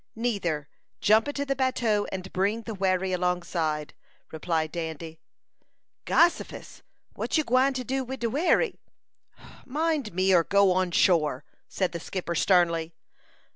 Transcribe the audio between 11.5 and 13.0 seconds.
said the skipper, sternly.